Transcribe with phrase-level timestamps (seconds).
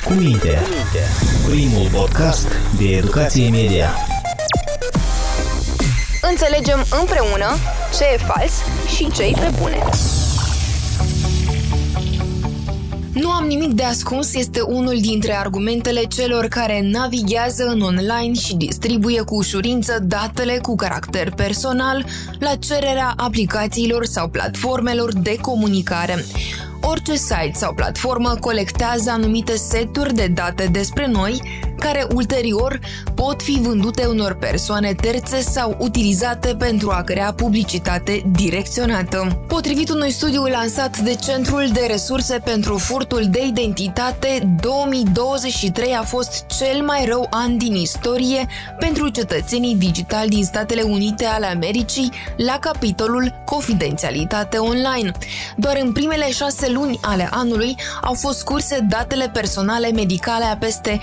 [0.00, 0.58] Cu minte.
[1.48, 2.48] Primul podcast
[2.78, 3.88] de educație media.
[6.30, 7.46] Înțelegem împreună
[7.98, 8.52] ce e fals
[8.96, 9.78] și ce e pe bune.
[13.12, 18.56] Nu am nimic de ascuns este unul dintre argumentele celor care navighează în online și
[18.56, 22.06] distribuie cu ușurință datele cu caracter personal
[22.38, 26.24] la cererea aplicațiilor sau platformelor de comunicare.
[26.84, 31.42] Orice site sau platformă colectează anumite seturi de date despre noi,
[31.82, 32.78] care ulterior
[33.14, 39.44] pot fi vândute unor persoane terțe sau utilizate pentru a crea publicitate direcționată.
[39.48, 46.46] Potrivit unui studiu lansat de Centrul de Resurse pentru Furtul de Identitate, 2023 a fost
[46.58, 48.46] cel mai rău an din istorie
[48.78, 55.10] pentru cetățenii digitali din Statele Unite ale Americii la capitolul Confidențialitate online.
[55.56, 61.00] Doar în primele șase luni ale anului au fost curse datele personale medicale a peste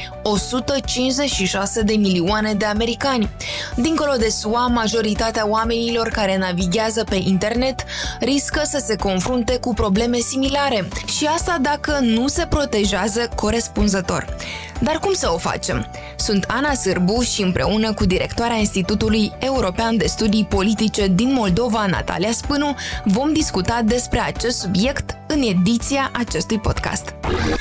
[0.70, 3.30] 156 de milioane de americani.
[3.76, 7.84] Dincolo de SUA, majoritatea oamenilor care navighează pe internet
[8.20, 14.35] riscă să se confrunte cu probleme similare și asta dacă nu se protejează corespunzător.
[14.80, 15.85] Dar cum să o facem?
[16.16, 22.32] Sunt Ana Sârbu și împreună cu directoarea Institutului European de Studii Politice din Moldova, Natalia
[22.32, 27.13] Spânu, vom discuta despre acest subiect în ediția acestui podcast.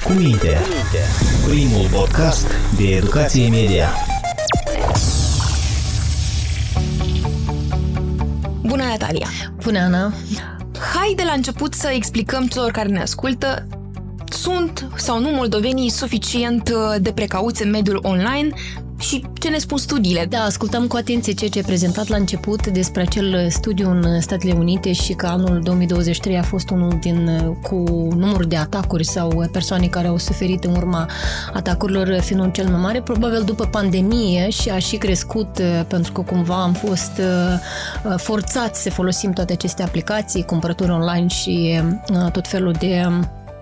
[0.05, 0.59] Cu minte.
[1.49, 3.89] Primul podcast de educație media.
[8.61, 9.29] Bună, Natalia!
[9.63, 10.13] Bună, Ana!
[10.95, 13.67] Hai de la început să explicăm celor care ne ascultă
[14.29, 18.49] sunt sau nu moldovenii suficient uh, de precauți în mediul online
[18.99, 20.27] și ce ne spun studiile.
[20.29, 24.53] Da, ascultam cu atenție ceea ce ai prezentat la început despre acel studiu în Statele
[24.53, 27.31] Unite și că anul 2023 a fost unul din
[27.63, 27.77] cu
[28.17, 31.09] număr de atacuri sau persoane care au suferit în urma
[31.55, 36.21] atacurilor fiind cel mai mare, probabil după pandemie și a și crescut uh, pentru că
[36.21, 41.81] cumva am fost uh, forțați să folosim toate aceste aplicații, cumpărături online și
[42.33, 43.07] tot felul de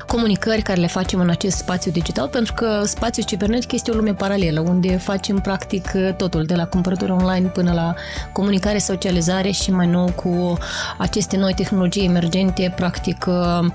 [0.06, 4.14] comunicări care le facem în acest spațiu digital, pentru că spațiul cibernetic este o lume
[4.14, 7.94] paralelă, unde facem practic totul, de la cumpărături online până la
[8.32, 10.58] comunicare, socializare și mai nou cu
[10.98, 13.68] aceste noi tehnologii emergente, practic uh,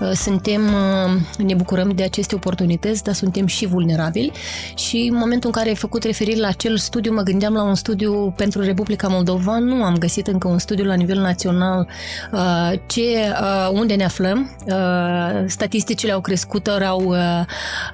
[0.00, 4.32] uh, suntem, uh, ne bucurăm de aceste oportunități, dar suntem și vulnerabili.
[4.74, 7.74] Și în momentul în care ai făcut referire la acel studiu, mă gândeam la un
[7.74, 11.88] studiu pentru Republica Moldova, nu am găsit încă un studiu la nivel național
[12.86, 13.32] ce,
[13.72, 14.56] unde ne aflăm,
[15.46, 17.18] statistic statisticile au crescut, ori au uh,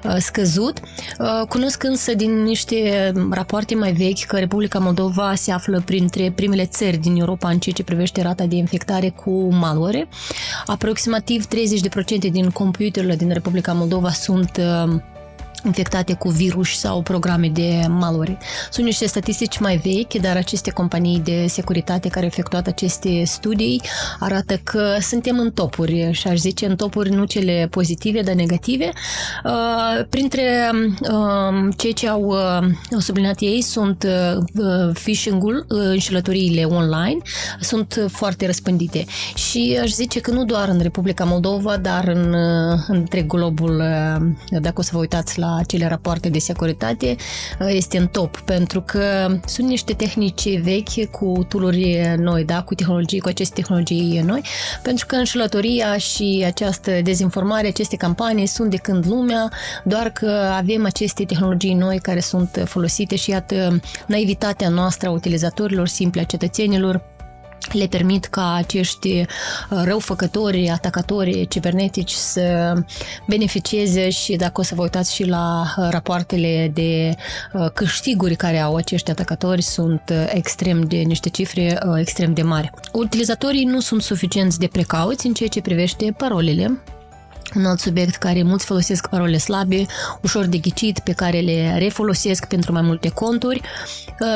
[0.03, 0.79] uh, scăzut.
[1.19, 6.65] Uh, cunosc însă din niște rapoarte mai vechi că Republica Moldova se află printre primele
[6.65, 10.07] țări din Europa în ceea ce privește rata de infectare cu malware.
[10.65, 11.47] Aproximativ 30%
[12.31, 14.59] din computerele din Republica Moldova sunt
[15.63, 18.37] infectate cu virus sau programe de malware.
[18.71, 23.81] Sunt niște statistici mai vechi, dar aceste companii de securitate care au efectuat aceste studii
[24.19, 28.91] arată că suntem în topuri și aș zice în topuri nu cele pozitive, dar negative.
[29.43, 30.71] Uh, printre
[31.01, 34.05] uh, cei ce au uh, subliniat ei sunt
[34.93, 37.17] phishing-ul, înșelătoriile online,
[37.59, 42.35] sunt foarte răspândite și aș zice că nu doar în Republica Moldova, dar în
[42.87, 43.83] întreg globul,
[44.49, 47.15] dacă o să vă uitați la acele rapoarte de securitate
[47.59, 52.75] uh, este în top, pentru că sunt niște tehnici vechi cu tooluri noi, da, cu
[52.75, 54.41] tehnologii, cu aceste tehnologii noi,
[54.81, 59.51] pentru că înșelătoria și această dezinformare, aceste campanii sunt de când lumea,
[59.83, 65.87] doar că avem aceste tehnologii noi care sunt folosite și iată naivitatea noastră a utilizatorilor
[65.87, 67.12] simple, a cetățenilor,
[67.71, 72.73] le permit ca acești uh, răufăcători, atacatori cibernetici să
[73.27, 77.15] beneficieze și dacă o să vă uitați și la uh, rapoartele de
[77.53, 82.71] uh, câștiguri care au acești atacatori sunt extrem de niște cifre extrem de mari.
[82.91, 86.81] Utilizatorii nu sunt suficienți de precauți în ceea ce privește parolele
[87.55, 89.85] un alt subiect care mulți folosesc parole slabe,
[90.21, 93.61] ușor de ghicit, pe care le refolosesc pentru mai multe conturi.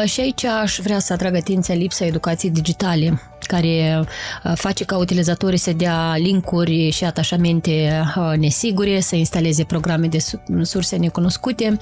[0.06, 4.04] Și aici aș vrea să atrag atenția lipsa educației digitale care
[4.44, 10.18] uh, face ca utilizatorii să dea linkuri și atașamente uh, nesigure, să instaleze programe de
[10.62, 11.77] surse necunoscute.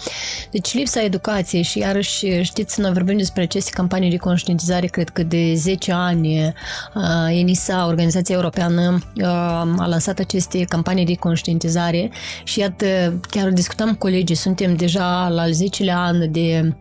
[0.51, 5.24] Deci lipsa educației și iarăși știți, noi vorbim despre aceste campanii de conștientizare, cred că
[5.24, 6.54] de 10 ani
[6.94, 9.00] uh, ENISA, Organizația Europeană,
[9.78, 12.12] a lansat aceste campanii de conștientizare.
[12.44, 16.76] Și iată, chiar discutam cu colegii, suntem deja la al 10-lea an de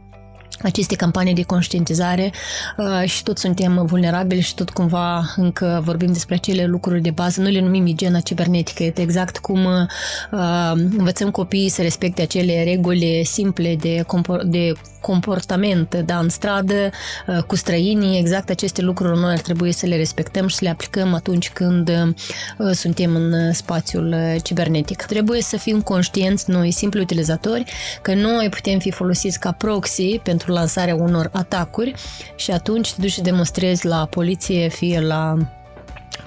[0.62, 2.32] aceste campanii de conștientizare
[2.76, 7.40] uh, și tot suntem vulnerabili și tot cumva încă vorbim despre acele lucruri de bază,
[7.40, 13.22] nu le numim igiena cibernetică, e exact cum uh, învățăm copiii să respecte acele reguli
[13.24, 14.72] simple de, compor- de
[15.06, 16.90] comportament da, în stradă,
[17.26, 20.70] uh, cu străinii, exact aceste lucruri noi ar trebui să le respectăm și să le
[20.70, 25.02] aplicăm atunci când uh, suntem în spațiul uh, cibernetic.
[25.02, 27.64] Trebuie să fim conștienți noi, simpli utilizatori,
[28.02, 31.94] că noi putem fi folosiți ca proxy pentru lansarea unor atacuri
[32.36, 35.36] și atunci te duci și demonstrezi la poliție, fie la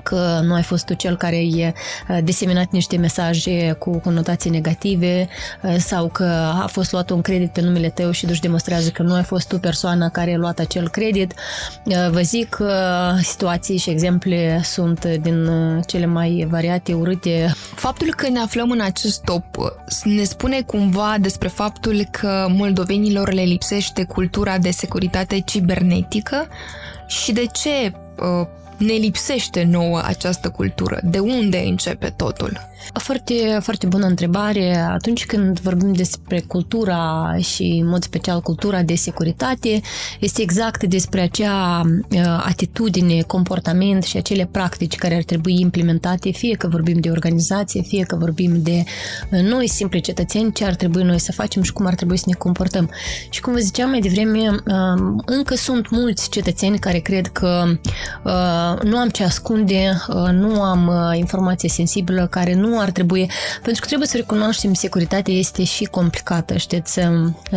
[0.04, 1.74] că nu ai fost tu cel care ai
[2.24, 5.28] diseminat niște mesaje cu conotații negative
[5.78, 6.24] sau că
[6.64, 9.48] a fost luat un credit pe numele tău și duci demonstrează că nu ai fost
[9.48, 11.34] tu persoana care a luat acel credit.
[12.10, 12.72] Vă zic că
[13.22, 15.50] situații și exemple sunt din
[15.86, 17.54] cele mai variate, urâte.
[17.76, 19.46] Faptul că ne aflăm în acest top
[20.04, 26.48] ne spune cumva despre faptul că moldovenilor le lipsește cultura de securitate cibernetică
[27.08, 27.94] și de ce
[28.78, 31.00] ne lipsește nouă această cultură?
[31.04, 32.70] De unde începe totul?
[32.94, 34.78] Foarte, foarte bună întrebare.
[34.78, 39.82] Atunci când vorbim despre cultura și, în mod special, cultura de securitate,
[40.20, 46.56] este exact despre acea uh, atitudine, comportament și acele practici care ar trebui implementate, fie
[46.56, 48.84] că vorbim de organizație, fie că vorbim de
[49.32, 52.26] uh, noi, simpli cetățeni, ce ar trebui noi să facem și cum ar trebui să
[52.28, 52.90] ne comportăm.
[53.30, 57.66] Și cum vă ziceam mai devreme, uh, încă sunt mulți cetățeni care cred că
[58.84, 59.98] nu am ce ascunde,
[60.32, 63.32] nu am informație sensibilă, care nu ar trebui,
[63.64, 67.00] pentru că trebuie să recunoaștem, securitatea este și complicată, știți,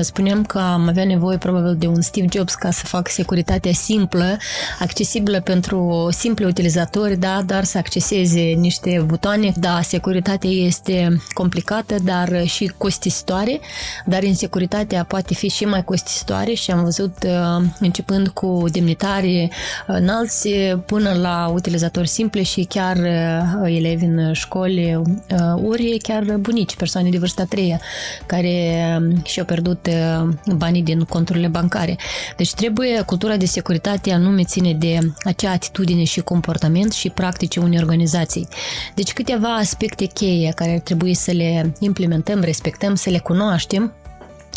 [0.01, 4.37] spuneam că am avea nevoie probabil de un Steve Jobs ca să fac securitatea simplă,
[4.81, 12.47] accesibilă pentru simple utilizatori, da, dar să acceseze niște butoane, da, securitatea este complicată, dar
[12.47, 13.61] și costisitoare,
[14.05, 19.95] dar insecuritatea poate fi și mai costisitoare și am văzut uh, începând cu demnitari uh,
[19.97, 20.49] înalți
[20.87, 27.09] până la utilizatori simple și chiar uh, elevi în școli Uh, ori chiar bunici, persoane
[27.09, 27.81] de vârsta treia,
[28.27, 31.97] care um, și-au pierdut uh, banii din conturile bancare.
[32.37, 37.79] Deci trebuie cultura de securitate anume ține de acea atitudine și comportament și practice unei
[37.79, 38.49] organizații.
[38.95, 43.95] Deci câteva aspecte cheie care ar trebui să le implementăm, respectăm, să le cunoaștem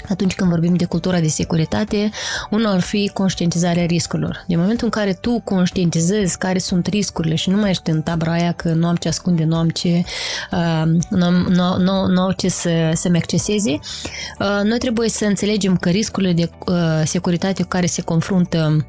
[0.09, 2.09] atunci când vorbim de cultura de securitate,
[2.49, 4.43] unul ar fi conștientizarea riscurilor.
[4.47, 8.31] Din momentul în care tu conștientizezi care sunt riscurile și nu mai ești în tabra
[8.31, 10.03] aia că nu am ce ascunde, nu am ce,
[10.51, 15.89] uh, nu, nu, nu, nu ce să, să-mi acceseze, uh, noi trebuie să înțelegem că
[15.89, 18.85] riscurile de uh, securitate cu care se confruntă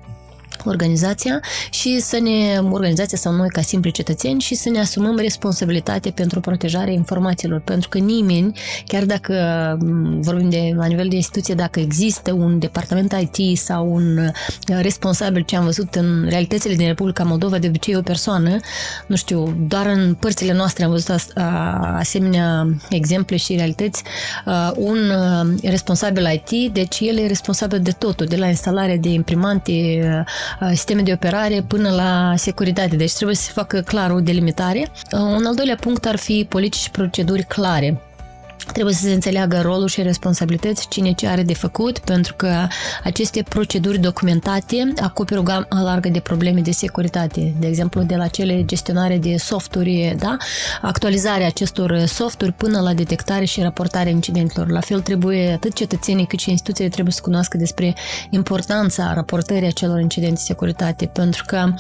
[0.65, 1.41] organizația
[1.71, 6.41] și să ne, organizația sau noi ca simpli cetățeni și să ne asumăm responsabilitate pentru
[6.41, 9.35] protejarea informațiilor, pentru că nimeni, chiar dacă
[10.21, 15.43] vorbim de la nivel de instituție, dacă există un departament IT sau un uh, responsabil
[15.43, 18.57] ce am văzut în realitățile din Republica Moldova, de obicei o persoană,
[19.07, 21.23] nu știu, doar în părțile noastre am văzut
[21.97, 24.03] asemenea exemple și realități,
[24.47, 29.09] uh, un uh, responsabil IT, deci el e responsabil de totul, de la instalarea de
[29.09, 30.25] imprimante, Uh,
[30.71, 32.97] sisteme de operare până la securitate.
[32.97, 34.89] Deci trebuie să se facă clar o delimitare.
[35.13, 38.01] Uh, un al doilea punct ar fi politici și proceduri clare
[38.73, 42.67] Trebuie să se înțeleagă rolul și responsabilități, cine ce are de făcut, pentru că
[43.05, 47.55] aceste proceduri documentate acoperă o gamă largă de probleme de securitate.
[47.59, 50.37] De exemplu, de la cele gestionare de softuri, da?
[50.83, 54.71] actualizarea acestor softuri până la detectare și raportarea incidentelor.
[54.71, 57.95] La fel trebuie atât cetățenii cât și instituțiile trebuie să cunoască despre
[58.31, 61.75] importanța raportării acelor incidente de securitate, pentru că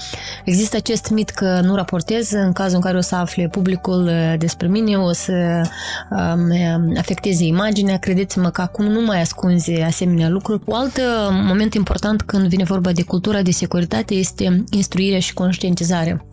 [0.44, 4.66] există acest mit că nu raportez, în cazul în care o să afle publicul despre
[4.66, 5.62] mine, o să
[6.10, 6.50] um,
[6.96, 10.62] afecteze imaginea, credeți-mă că acum nu mai ascunze asemenea lucruri.
[10.64, 15.34] Un alt uh, moment important când vine vorba de cultura de securitate este instruirea și
[15.34, 16.24] conștientizarea.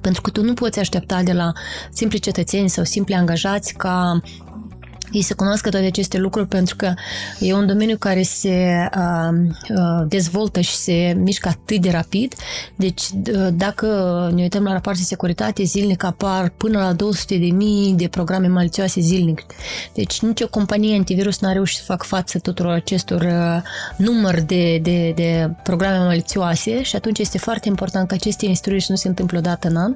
[0.00, 1.52] Pentru că tu nu poți aștepta de la
[1.90, 4.20] simpli cetățeni sau simpli angajați ca
[5.14, 6.94] ei să cunoască toate aceste lucruri pentru că
[7.38, 12.34] e un domeniu care se uh, uh, dezvoltă și se mișcă atât de rapid.
[12.76, 13.86] Deci uh, dacă
[14.34, 18.46] ne uităm la rapoarte de securitate, zilnic apar până la 200 de mii de programe
[18.46, 19.42] malițioase zilnic.
[19.94, 23.62] Deci nicio companie antivirus n-a reușit să facă față tuturor acestor uh,
[23.96, 28.96] număr de, de, de programe malițioase și atunci este foarte important că aceste instruiri nu
[28.96, 29.94] se întâmplă odată în an,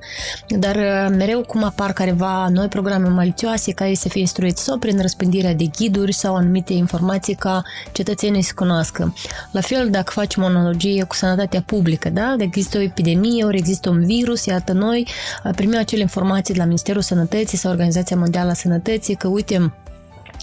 [0.48, 4.98] dar uh, mereu cum apar careva noi programe malițioase care să fie instruiți sau prin
[5.08, 7.62] răspândirea de ghiduri sau anumite informații ca
[7.92, 9.14] cetățenii să cunoască.
[9.50, 12.22] La fel, dacă facem o analogie cu sănătatea publică, da?
[12.28, 15.08] Dacă există o epidemie, ori există un virus, iată noi
[15.54, 19.72] primim acele informații de la Ministerul Sănătății sau Organizația Mondială a Sănătății că, uite,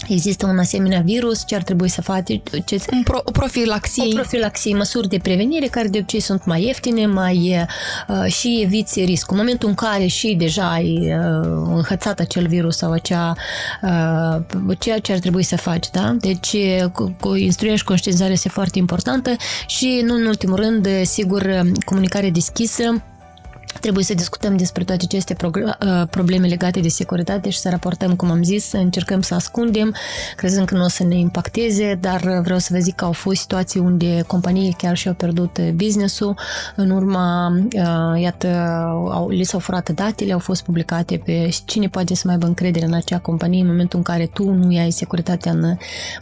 [0.08, 2.40] Există un asemenea virus, ce ar trebui să faci?
[2.64, 2.80] Ce...
[2.92, 4.04] Un pro, o profilaxie.
[4.06, 7.66] O profilaxie, măsuri de prevenire care de obicei sunt mai ieftine, mai
[8.08, 9.36] uh, și eviți riscul.
[9.36, 13.34] În momentul în care și deja ai uh, înhățat acel virus sau acea,
[13.82, 16.16] uh, ceea ce ar trebui să faci, da?
[16.20, 16.56] Deci
[16.92, 19.36] cu, cu instruirea și conștientizarea este foarte importantă
[19.66, 23.02] și, nu în ultimul rând, sigur, comunicare deschisă,
[23.80, 28.30] Trebuie să discutăm despre toate aceste uh, probleme legate de securitate și să raportăm, cum
[28.30, 29.94] am zis, să încercăm să ascundem,
[30.36, 33.40] crezând că nu o să ne impacteze, dar vreau să vă zic că au fost
[33.40, 36.38] situații unde companii chiar și-au pierdut business-ul.
[36.76, 38.48] În urma, uh, iată,
[39.12, 42.84] au, li s-au furat datele, au fost publicate pe cine poate să mai aibă încredere
[42.84, 45.76] în acea companie în momentul în care tu nu ai securitatea în,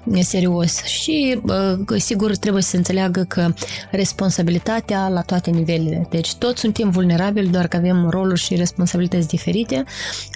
[0.04, 0.82] în serios.
[0.82, 3.52] Și, uh, sigur, trebuie să se înțeleagă că
[3.90, 6.06] responsabilitatea la toate nivelele.
[6.10, 9.84] Deci toți suntem vulnerabili probabil doar că avem roluri și responsabilități diferite,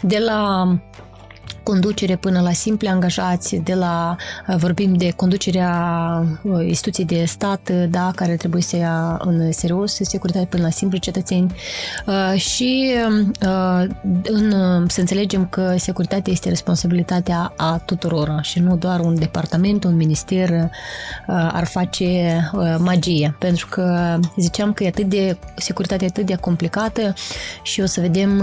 [0.02, 0.68] de la
[1.62, 4.16] conducere până la simple angajați, de la
[4.56, 5.72] vorbim de conducerea
[6.42, 10.98] uh, instituției de stat, da, care trebuie să ia în serios securitate până la simpli
[10.98, 11.54] cetățeni.
[12.06, 12.94] Uh, și
[13.42, 13.86] uh,
[14.22, 14.50] în,
[14.88, 20.70] să înțelegem că securitatea este responsabilitatea a tuturor și nu doar un departament, un minister
[21.26, 22.40] ar face
[22.78, 27.14] magie, pentru că ziceam că e atât de securitatea e atât de complicată
[27.62, 28.42] și o să vedem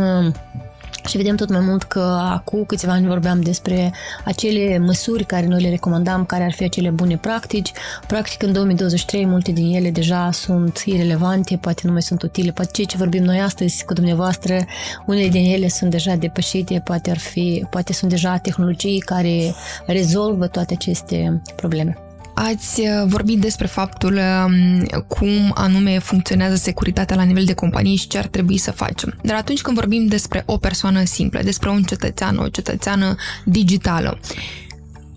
[1.08, 2.00] și vedem tot mai mult că
[2.32, 3.94] acum câțiva ani vorbeam despre
[4.24, 7.72] acele măsuri care noi le recomandam, care ar fi acele bune practici.
[8.08, 12.72] Practic în 2023 multe din ele deja sunt irelevante, poate nu mai sunt utile, poate
[12.74, 14.66] ceea ce vorbim noi astăzi cu dumneavoastră,
[15.06, 19.54] unele din ele sunt deja depășite, poate, ar fi, poate sunt deja tehnologii care
[19.86, 22.05] rezolvă toate aceste probleme.
[22.38, 28.08] Ați uh, vorbit despre faptul um, cum anume funcționează securitatea la nivel de companie și
[28.08, 29.20] ce ar trebui să facem.
[29.24, 33.16] Dar atunci când vorbim despre o persoană simplă, despre un cetățean, o cetățeană
[33.46, 34.20] digitală,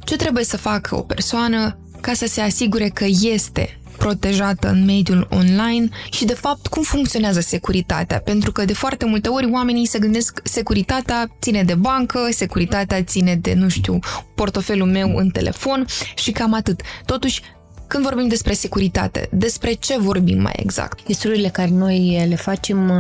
[0.05, 5.29] ce trebuie să facă o persoană ca să se asigure că este protejată în mediul
[5.31, 8.21] online și, de fapt, cum funcționează securitatea.
[8.21, 13.35] Pentru că, de foarte multe ori, oamenii se gândesc securitatea ține de bancă, securitatea ține
[13.35, 13.99] de, nu știu,
[14.35, 16.81] portofelul meu în telefon și cam atât.
[17.05, 17.43] Totuși,
[17.89, 20.99] când vorbim despre securitate, despre ce vorbim mai exact?
[21.07, 22.91] Instruirile care noi le facem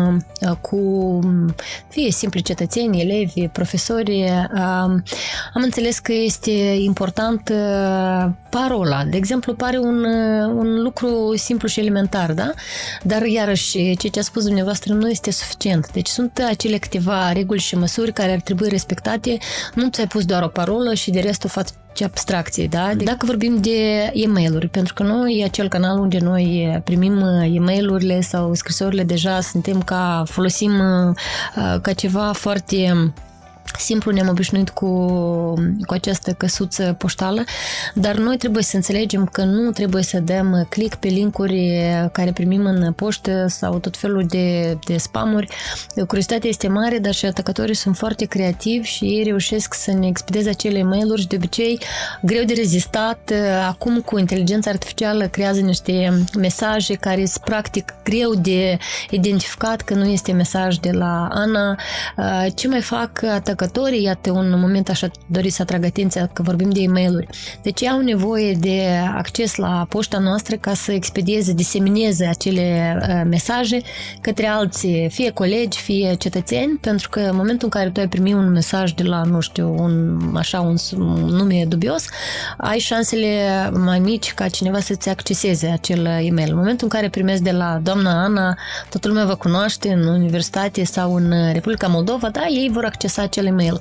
[0.41, 1.19] uh, cu
[1.89, 4.45] fie simpli cetățeni, elevi, profesori, uh,
[5.55, 9.05] am înțeles că este important uh, parola.
[9.05, 10.05] De exemplu, pare un,
[10.55, 12.53] un lucru simplu și elementar, da?
[13.03, 15.93] Dar, iarăși, ceea ce a spus dumneavoastră nu este suficient.
[15.93, 19.39] Deci sunt acele câteva reguli și măsuri care ar trebui respectate.
[19.75, 21.49] Nu ți-ai pus doar o parolă și de rest o
[21.89, 22.91] faci abstracție, da?
[22.95, 27.21] Dacă vorbim de e-mail-uri, pentru că noi, acel canal unde noi primim
[27.55, 30.73] e-mail-urile sau scrisorile, deja suntem ca, folosim
[31.83, 33.13] ca ceva foarte
[33.79, 34.89] Simplu ne-am obișnuit cu,
[35.87, 37.45] cu această căsuță poștală,
[37.95, 41.81] dar noi trebuie să înțelegem că nu trebuie să dăm click pe linkuri
[42.13, 45.49] care primim în poștă sau tot felul de, de spamuri.
[46.07, 50.49] Curiozitatea este mare, dar și atacatorii sunt foarte creativi și ei reușesc să ne expedeze
[50.49, 51.81] acele mail-uri și de obicei
[52.23, 53.33] greu de rezistat.
[53.69, 58.79] Acum cu inteligența artificială creează niște mesaje care sunt practic greu de
[59.11, 61.79] identificat că nu este mesaj de la Ana.
[62.55, 66.71] Ce mai fac atacatorii producătorii, iată un moment așa dori să atrag atenția că vorbim
[66.71, 67.29] de e mail
[67.63, 73.81] Deci au nevoie de acces la poșta noastră ca să expedieze, disemineze acele uh, mesaje
[74.21, 78.35] către alții, fie colegi, fie cetățeni, pentru că în momentul în care tu ai primit
[78.35, 82.05] un mesaj de la, nu știu, un, așa, un, un nume dubios,
[82.57, 83.29] ai șansele
[83.73, 86.51] mai mici ca cineva să-ți acceseze acel e-mail.
[86.51, 88.57] În momentul în care primezi de la doamna Ana,
[88.91, 93.48] toată lumea vă cunoaște în universitate sau în Republica Moldova, da, ei vor accesa acele
[93.51, 93.81] mail.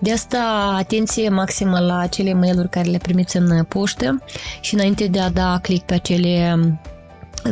[0.00, 4.22] De asta, atenție maximă la acele mail-uri care le primiți în poștă
[4.60, 6.58] și înainte de a da click pe acele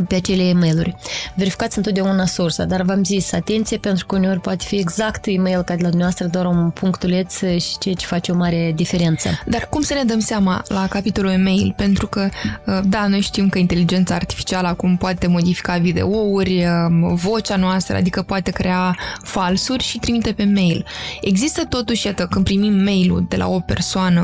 [0.08, 0.96] pe acele e-mail-uri.
[1.34, 5.74] Verificați întotdeauna sursa, dar v-am zis, atenție, pentru că uneori poate fi exact e-mail ca
[5.74, 9.28] de la dumneavoastră, doar un punctuleț și ceea ce face o mare diferență.
[9.46, 11.74] Dar cum să ne dăm seama la capitolul e-mail?
[11.76, 12.28] Pentru că,
[12.66, 18.22] uh, da, noi știm că inteligența artificială acum poate modifica videouri, uh, vocea noastră, adică
[18.22, 20.84] poate crea falsuri și trimite pe mail.
[21.20, 24.22] Există totuși, iată, când primim mail-ul de la o persoană,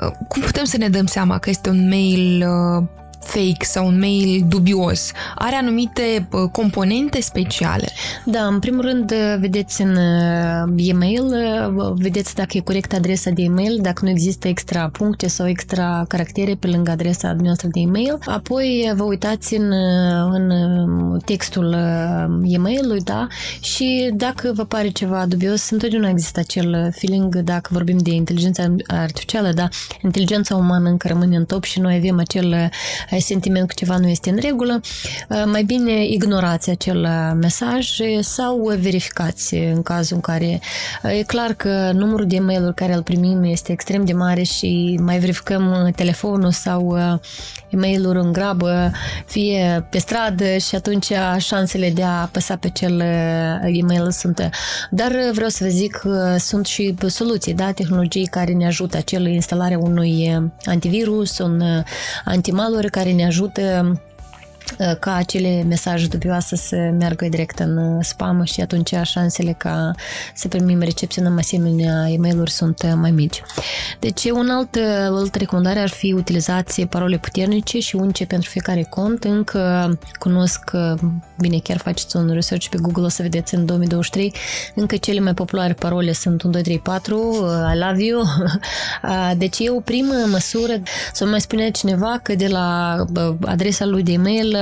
[0.00, 2.44] uh, cum putem să ne dăm seama că este un mail
[3.24, 7.88] fake sau un mail dubios are anumite componente speciale?
[8.24, 9.96] Da, în primul rând, vedeți în
[10.76, 11.24] e-mail,
[11.94, 16.54] vedeți dacă e corectă adresa de e-mail, dacă nu există extra puncte sau extra caractere
[16.54, 18.18] pe lângă adresa dumneavoastră de e-mail.
[18.26, 19.72] Apoi vă uitați în,
[20.32, 20.52] în
[21.24, 21.76] textul
[22.44, 23.26] e-mailului, da,
[23.60, 29.52] și dacă vă pare ceva dubios, întotdeauna există acel feeling, dacă vorbim de inteligența artificială,
[29.52, 29.68] da,
[30.02, 32.70] inteligența umană încă rămâne în top și noi avem acel
[33.20, 34.80] sentiment că ceva nu este în regulă,
[35.46, 37.08] mai bine ignorați acel
[37.40, 37.88] mesaj
[38.20, 40.60] sau verificați în cazul în care
[41.02, 45.18] e clar că numărul de e-mail care îl primim este extrem de mare și mai
[45.18, 46.96] verificăm telefonul sau
[47.72, 48.90] e-mail-uri în grabă,
[49.26, 53.00] fie pe stradă și atunci șansele de a apăsa pe cel
[53.72, 54.50] e-mail sunt.
[54.90, 59.26] Dar vreau să vă zic că sunt și soluții, da, tehnologii care ne ajută, acel
[59.26, 61.62] instalarea unui antivirus, un
[62.24, 64.11] antimalware care ne ajută Uh,
[65.00, 69.90] ca acele mesaje dubioase să meargă direct în uh, spam și atunci șansele ca
[70.34, 73.42] să primim recepționăm asemenea e mail sunt uh, mai mici.
[73.98, 74.76] Deci un alt,
[75.10, 79.24] o altă recomandare ar fi utilizați parole puternice și unice pentru fiecare cont.
[79.24, 80.70] Încă cunosc,
[81.38, 84.34] bine, chiar faceți un research pe Google, o să vedeți în 2023,
[84.74, 87.16] încă cele mai populare parole sunt 1, 2, 3, 4,
[87.74, 88.22] I love you.
[89.42, 90.72] Deci e o primă măsură,
[91.12, 92.96] să mai spune cineva că de la
[93.40, 94.61] adresa lui de e-mail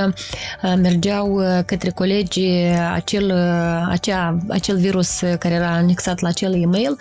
[0.77, 2.47] mergeau uh, către colegi
[2.93, 6.97] acel, uh, acea, acel virus care era anexat la acel e-mail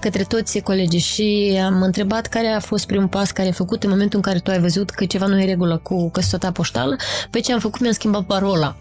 [0.00, 3.90] către toți colegii și am întrebat care a fost primul pas care ai făcut în
[3.90, 6.96] momentul în care tu ai văzut că ceva nu e regulă cu căsătoria poștală.
[7.30, 7.80] Pe ce am făcut?
[7.80, 8.76] Mi-am schimbat parola.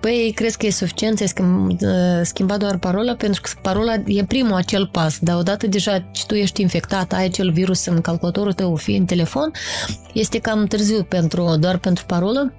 [0.00, 1.26] Păi, crezi că e suficient să
[2.22, 3.14] schimbat doar parola?
[3.14, 7.24] Pentru că parola e primul acel pas, dar odată deja ce tu ești infectat, ai
[7.24, 9.50] acel virus în calculatorul tău, fie în telefon,
[10.12, 12.52] este cam târziu pentru, doar pentru parolă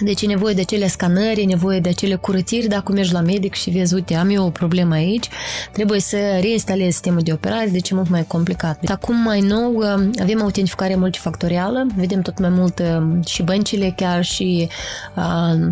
[0.00, 2.66] deci e nevoie de acele scanări, e nevoie de acele curățiri.
[2.66, 5.28] Dacă mergi la medic și vezi, uite, am eu o problemă aici,
[5.72, 8.84] trebuie să reinstalezi sistemul de operare, deci e mult mai complicat.
[8.88, 14.24] Acum, mai nou, uh, avem autentificare multifactorială, vedem tot mai mult uh, și băncile, chiar
[14.24, 14.68] și
[15.16, 15.68] uh,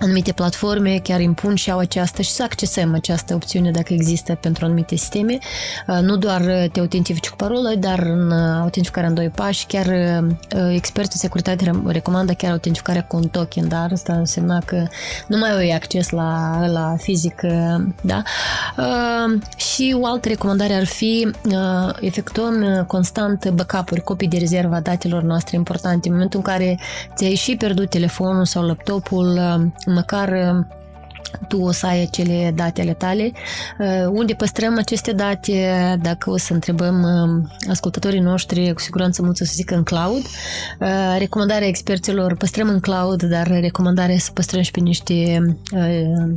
[0.00, 4.64] anumite platforme chiar impun și au această și să accesăm această opțiune dacă există pentru
[4.64, 5.38] anumite sisteme.
[5.86, 10.74] Uh, nu doar te autentifici cu parolă, dar în autentificarea în doi pași, chiar uh,
[10.74, 14.86] experții de securitate recomandă chiar autentificarea cu un token, dar asta însemna că
[15.26, 18.22] nu mai ai acces la, la fizic, uh, da?
[19.56, 21.30] Și o altă recomandare ar fi
[22.00, 26.08] efectuăm constant backup-uri, copii de rezervă a datelor noastre importante.
[26.08, 26.78] În momentul în care
[27.14, 29.40] ți-ai și pierdut telefonul sau laptopul,
[29.88, 30.64] măcar
[31.48, 33.32] tu o să ai acele date ale tale.
[33.78, 39.42] Uh, unde păstrăm aceste date, dacă o să întrebăm uh, ascultătorii noștri, cu siguranță mulți
[39.42, 40.24] o să zică în cloud.
[40.80, 45.42] Uh, recomandarea experților, păstrăm în cloud, dar recomandarea să păstrăm și pe niște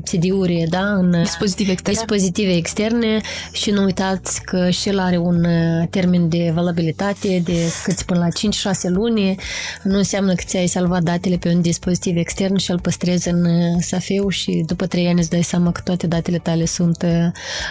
[0.04, 2.00] CD-uri, da, în dispozitive externe.
[2.00, 5.46] dispozitive externe și nu uitați că și el are un
[5.90, 9.36] termen de valabilitate de câți până la 5-6 luni.
[9.84, 13.46] Nu înseamnă că ți-ai salvat datele pe un dispozitiv extern și îl păstrezi în
[13.80, 17.06] safeu și după trei ani îți dai seama că toate datele tale sunt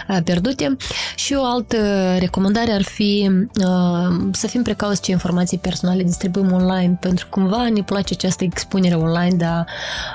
[0.07, 0.77] uh, pierdute.
[1.15, 1.77] Și o altă
[2.19, 7.69] recomandare ar fi uh, să fim precauți ce informații personale distribuim online, pentru că cumva
[7.69, 9.65] ne place această expunere online, dar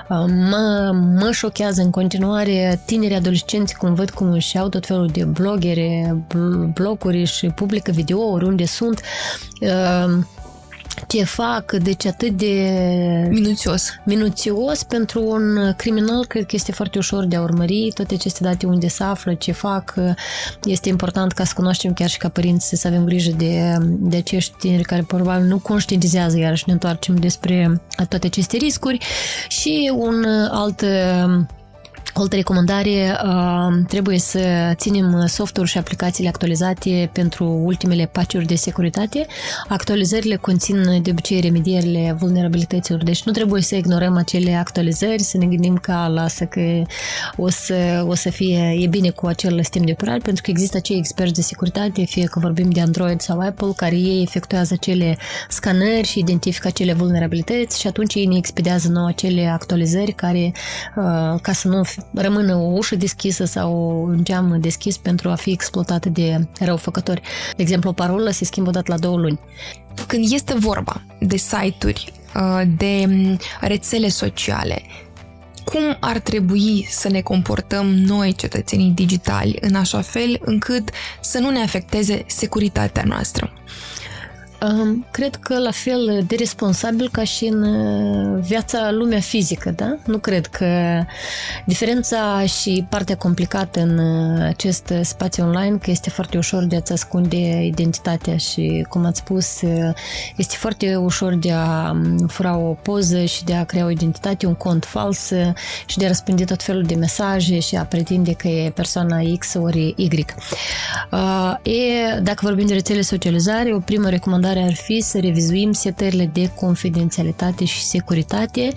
[0.09, 5.07] uh, mă, mă șochează în continuare tineri adolescenți cum văd cum își au tot felul
[5.07, 6.25] de blogere,
[6.75, 9.01] bloguri și publică videouri unde sunt
[11.06, 12.70] ce fac, deci atât de
[13.30, 13.88] minuțios.
[14.04, 18.66] Minuțios pentru un criminal, cred că este foarte ușor de a urmări toate aceste date
[18.66, 19.94] unde se află, ce fac.
[20.64, 24.54] Este important ca să cunoaștem chiar și ca părinți să avem grijă de, de acești
[24.59, 28.98] tineri care probabil nu conștientizează iarăși ne întoarcem despre toate aceste riscuri
[29.48, 30.85] și un alt
[32.18, 38.55] o altă recomandare, uh, trebuie să ținem softuri și aplicațiile actualizate pentru ultimele patch de
[38.55, 39.26] securitate.
[39.68, 45.46] Actualizările conțin de obicei remedierile vulnerabilităților, deci nu trebuie să ignorăm acele actualizări, să ne
[45.46, 46.83] gândim că lasă că
[47.37, 50.76] o să, o să fie, e bine cu acel sistem de operare, pentru că există
[50.76, 55.16] acei experți de securitate, fie că vorbim de Android sau Apple, care ei efectuează acele
[55.48, 60.52] scanări și identifică acele vulnerabilități și atunci ei ne expedează nouă acele actualizări care,
[60.96, 61.83] uh, ca să nu
[62.14, 67.20] rămână o ușă deschisă sau un geam deschis pentru a fi exploatate de răufăcători.
[67.56, 69.40] De exemplu, o parolă se schimbă odată la două luni.
[70.06, 74.82] Când este vorba de site-uri, uh, de mm, rețele sociale,
[75.64, 80.88] cum ar trebui să ne comportăm noi, cetățenii digitali, în așa fel încât
[81.20, 83.52] să nu ne afecteze securitatea noastră?
[85.10, 89.96] Cred că la fel de responsabil ca și în uh, viața lumea fizică, da?
[90.04, 90.66] Nu cred că
[91.64, 96.92] diferența și partea complicată în uh, acest spațiu online că este foarte ușor de a-ți
[96.92, 99.94] ascunde identitatea și, cum ați spus, uh,
[100.36, 104.46] este foarte ușor de a um, fura o poză și de a crea o identitate,
[104.46, 105.32] un cont fals
[105.86, 109.54] și de a răspunde tot felul de mesaje și a pretinde că e persoana X
[109.54, 110.24] ori Y.
[111.62, 114.08] E, dacă vorbim de rețele socializare, o primă
[114.52, 118.72] recomandare ar fi să revizuim setările de confidențialitate și securitate.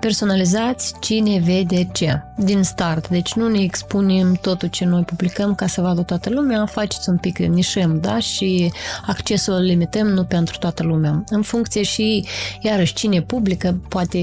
[0.00, 3.08] Personalizați cine vede ce din start.
[3.08, 7.16] Deci nu ne expunem totul ce noi publicăm ca să vadă toată lumea, faceți un
[7.16, 8.18] pic nișem, da?
[8.18, 8.72] Și
[9.06, 11.24] accesul îl limităm nu pentru toată lumea.
[11.28, 12.24] În funcție și,
[12.60, 14.18] iarăși, cine publică, poate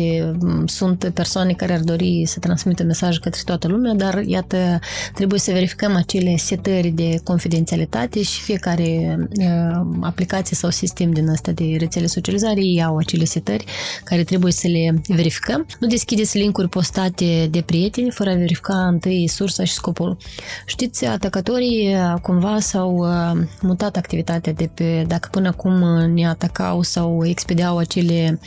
[0.65, 4.79] sunt persoane care ar dori să transmită mesaj către toată lumea, dar iată,
[5.13, 11.51] trebuie să verificăm acele setări de confidențialitate și fiecare uh, aplicație sau sistem din asta
[11.51, 13.65] de rețele socializare iau acele setări
[14.03, 15.65] care trebuie să le verificăm.
[15.79, 20.17] Nu deschideți linkuri postate de prieteni fără a verifica întâi sursa și scopul.
[20.65, 25.73] Știți, atacatorii uh, cumva s-au uh, mutat activitatea de pe, dacă până acum
[26.13, 28.39] ne atacau sau expediau acele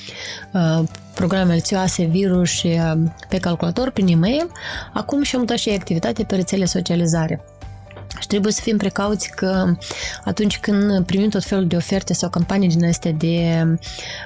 [0.53, 0.83] uh,
[1.15, 2.63] programe alțioase, virus
[3.29, 4.51] pe calculator, prin e-mail,
[4.93, 7.45] acum și-au mutat și activitate pe rețele socializare.
[8.21, 9.77] Și trebuie să fim precauți că
[10.25, 13.67] atunci când primim tot felul de oferte sau campanii din astea de,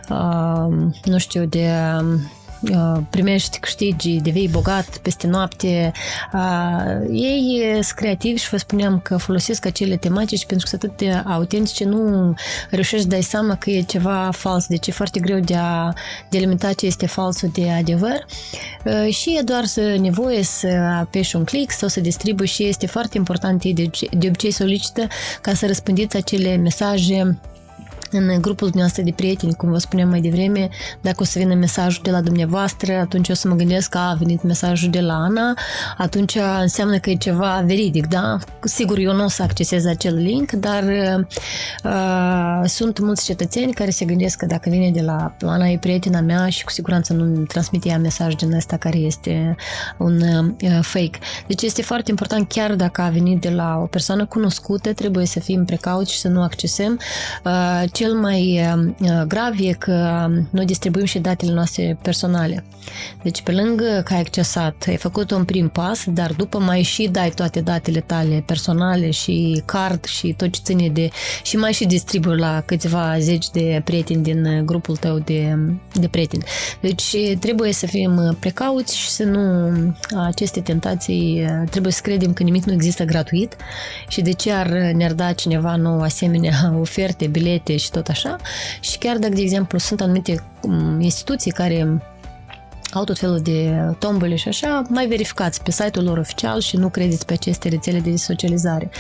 [0.09, 1.70] uh, nu știu, de
[2.02, 2.20] Uh,
[3.11, 5.92] primești câștigi, devii bogat peste noapte.
[6.33, 11.07] Uh, ei sunt creativi și vă spuneam că folosesc acele tematici pentru că sunt atât
[11.07, 12.35] de autentice, nu
[12.70, 15.92] reușești să dai seama că e ceva fals, deci e foarte greu de a
[16.31, 18.27] delimita ce este falsul de adevăr
[18.85, 20.66] uh, și e doar să nevoie să
[21.01, 25.07] apeși un click sau să distribui și este foarte important, de, de obicei solicită
[25.40, 27.38] ca să răspândiți acele mesaje
[28.12, 30.68] în grupul dumneavoastră de prieteni, cum vă spuneam mai devreme,
[31.01, 34.16] dacă o să vină mesajul de la dumneavoastră, atunci o să mă gândesc că a
[34.18, 35.55] venit mesajul de la Ana,
[35.96, 38.38] atunci înseamnă că e ceva veridic, da?
[38.64, 40.85] Sigur, eu nu o să accesez acel link, dar
[41.85, 46.20] uh, sunt mulți cetățeni care se gândesc că dacă vine de la Ana e prietena
[46.20, 49.57] mea și cu siguranță nu transmite ea mesaj din ăsta care este
[49.98, 51.18] un uh, fake.
[51.46, 55.40] Deci este foarte important, chiar dacă a venit de la o persoană cunoscută, trebuie să
[55.40, 56.98] fim precauți și să nu accesăm.
[57.44, 58.60] Uh, cel mai
[58.98, 62.64] uh, grav e că noi distribuim și datele noastre personale.
[63.22, 67.08] Deci pe lângă că ai accesat, ai făcut un prim pas, dar după mai și
[67.08, 71.08] dai toate datele tale personale și card și tot ce ține de...
[71.42, 75.58] și mai și distribui la câțiva zeci de prieteni din grupul tău de,
[75.92, 76.44] de prieteni.
[76.80, 79.40] Deci trebuie să fim precauți și să nu
[80.26, 83.56] aceste tentații, trebuie să credem că nimic nu există gratuit
[84.08, 88.37] și de ce ar ne-ar da cineva nou asemenea oferte, bilete și tot așa.
[88.81, 92.02] Și chiar dacă, de exemplu, sunt anumite mm, instituții care
[92.92, 96.88] au tot felul de tombole și așa, mai verificați pe site-ul lor oficial și nu
[96.88, 98.90] credeți pe aceste rețele de socializare.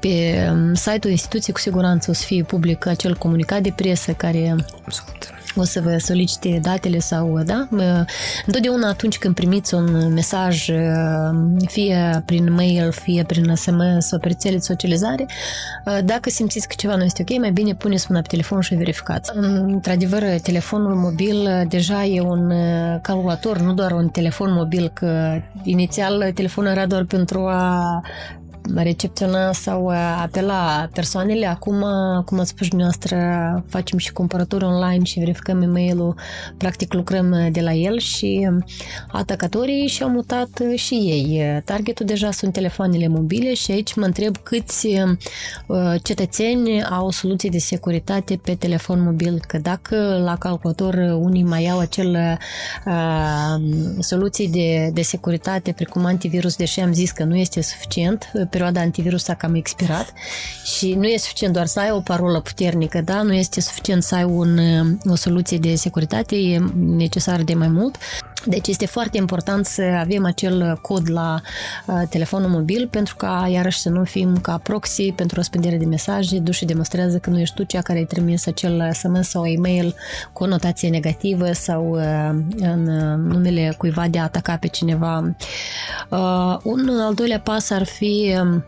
[0.00, 4.56] Pe mm, site-ul instituției cu siguranță o să fie public acel comunicat de presă care
[4.84, 7.68] Absolut o să vă solicite datele sau, da?
[8.46, 10.70] Întotdeauna atunci când primiți un mesaj,
[11.66, 15.26] fie prin mail, fie prin SMS sau pe rețele de socializare,
[16.04, 19.30] dacă simțiți că ceva nu este ok, mai bine puneți mâna pe telefon și verificați.
[19.34, 22.52] Într-adevăr, telefonul mobil deja e un
[23.02, 28.02] calculator, nu doar un telefon mobil, că inițial telefonul era doar pentru a
[28.76, 29.88] recepționa sau
[30.22, 31.46] apela persoanele.
[31.46, 31.84] Acum,
[32.24, 33.16] cum ați spus dumneavoastră,
[33.68, 36.14] facem și cumpărături online și verificăm e-mail-ul,
[36.56, 38.48] practic lucrăm de la el și
[39.12, 41.60] atacatorii și-au mutat și ei.
[41.64, 47.58] Targetul deja sunt telefoanele mobile și aici mă întreb câți uh, cetățeni au soluții de
[47.58, 52.38] securitate pe telefon mobil, că dacă la calculator unii mai au acel
[52.86, 52.94] uh,
[53.98, 59.28] soluții de, de securitate precum antivirus, deși am zis că nu este suficient, perioada antivirus
[59.28, 60.12] a cam expirat
[60.64, 63.22] și nu e suficient doar să ai o parolă puternică, da?
[63.22, 64.58] nu este suficient să ai un,
[65.04, 67.96] o soluție de securitate, e necesar de mai mult.
[68.44, 71.40] Deci este foarte important să avem acel cod la
[71.86, 76.38] uh, telefonul mobil pentru ca iarăși să nu fim ca proxy pentru răspândire de mesaje,
[76.38, 79.94] duși demonstrează că nu ești tu cea care ai trimis acel SMS sau e-mail
[80.32, 82.82] cu o notație negativă sau uh, în
[83.26, 85.34] numele cuiva de a ataca pe cineva.
[86.08, 88.62] Uh, un al doilea pas ar fi Uh,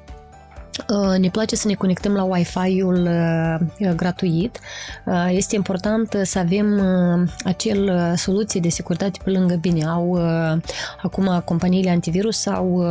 [1.19, 3.09] ne place să ne conectăm la Wi-Fi-ul
[3.79, 4.59] uh, gratuit.
[5.05, 6.81] Uh, este important să avem
[7.45, 9.85] acel soluție de securitate pe lângă bine.
[9.85, 10.19] Au
[11.03, 12.85] acum companiile antivirus sau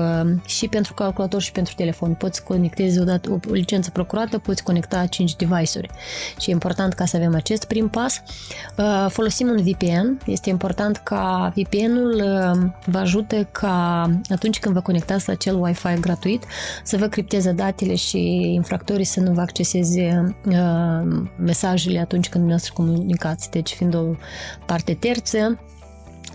[0.46, 2.14] și pentru calculator și pentru telefon.
[2.14, 5.90] Poți conectezi odată o licență procurată, poți conecta 5 device-uri.
[6.40, 8.22] Și e important ca să avem acest prim pas.
[9.08, 10.18] Folosim un VPN.
[10.26, 12.24] Este important ca VPN-ul
[12.86, 16.44] vă ajută ca atunci când vă conectați la acel Wi-Fi gratuit
[16.84, 22.44] să vă cripteze date datele și infractorii să nu vă acceseze uh, mesajele atunci când
[22.44, 23.52] dumneavoastră comunicați.
[23.52, 24.16] Deci fiind o
[24.66, 25.60] parte terță,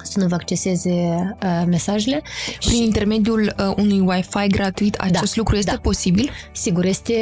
[0.04, 2.22] să nu vă acceseze uh, mesajele.
[2.58, 2.84] Prin și...
[2.84, 5.78] intermediul uh, unui Wi-Fi gratuit, acest da, lucru este da.
[5.82, 6.30] posibil?
[6.52, 7.14] Sigur, este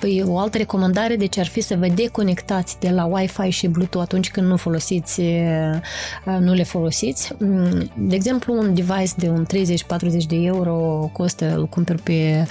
[0.00, 4.04] păi, o altă recomandare, deci ar fi să vă deconectați de la Wi-Fi și Bluetooth
[4.06, 7.32] atunci când nu folosiți, uh, nu le folosiți.
[7.38, 12.46] Mm, de exemplu, un device de un 30-40 de euro costă, îl cumperi pe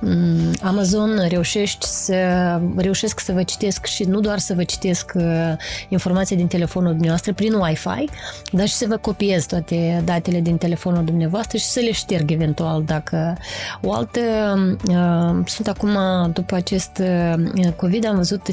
[0.00, 2.14] mm, Amazon, reușești să,
[2.76, 5.22] reușesc să vă citesc și nu doar să vă citesc uh,
[5.88, 8.08] informația din telefonul dumneavoastră prin Wi-Fi,
[8.52, 12.82] dar și să vă copiez toate datele din telefonul dumneavoastră și să le șterg eventual
[12.84, 13.36] dacă
[13.82, 14.20] o altă...
[14.88, 15.98] Uh, sunt acum,
[16.32, 18.48] după acest uh, COVID, am văzut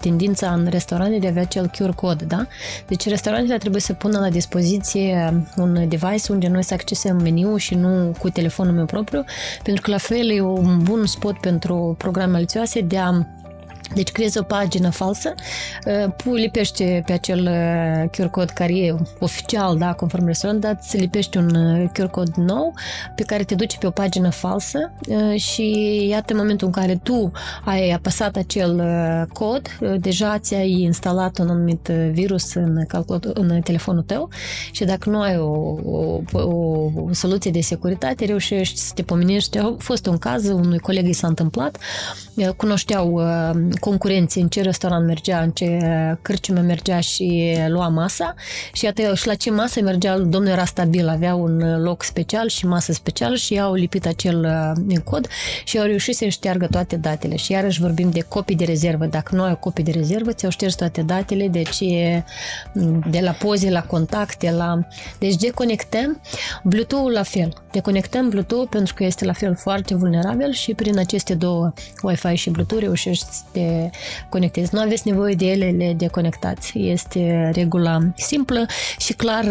[0.00, 2.46] tendința în restaurante de a avea acel QR code, da?
[2.86, 7.74] Deci restaurantele trebuie să pună la dispoziție un device unde noi să accesăm meniu și
[7.74, 9.24] nu cu telefonul meu propriu,
[9.62, 13.26] pentru că la fel e un bun spot pentru programe alițioase de a
[13.94, 15.34] deci creezi o pagină falsă,
[15.86, 20.96] uh, lipește pe acel uh, QR code care e oficial, da, conform restaurant, dar îți
[20.96, 22.74] lipești un uh, QR code nou
[23.16, 24.92] pe care te duce pe o pagină falsă
[25.36, 27.32] și iată momentul în care tu
[27.64, 28.82] ai apăsat acel
[29.32, 32.86] cod, deja ți-ai instalat un anumit virus în,
[33.34, 34.28] în telefonul tău
[34.70, 39.58] și dacă nu ai o, o, o, o soluție de securitate, reușești să te pomenești.
[39.58, 41.78] A fost un caz, unui coleg i s-a întâmplat,
[42.56, 43.20] cunoșteau
[43.80, 45.78] concurenții în ce restaurant mergea, în ce
[46.22, 48.34] cârciumă mergea și lua masa
[48.72, 52.66] și iată și la ce masă mergea, domnul era stabil, avea un loc special și
[52.66, 55.28] masă special și au lipit acel uh, cod
[55.64, 59.06] și au reușit să șteargă toate datele și iarăși vorbim de copii de rezervă.
[59.06, 61.78] Dacă nu ai o copie de rezervă, ți-au șters toate datele, deci
[63.10, 64.86] de la poze, la contacte, la...
[65.18, 66.20] Deci deconectăm
[66.62, 67.52] Bluetooth la fel.
[67.72, 72.50] Deconectăm Bluetooth pentru că este la fel foarte vulnerabil și prin aceste două Wi-Fi și
[72.50, 73.61] Bluetooth reușești să te
[74.28, 74.74] conectezi.
[74.74, 76.78] Nu aveți nevoie de ele, le deconectați.
[76.78, 78.66] Este regula simplă
[78.98, 79.44] și clar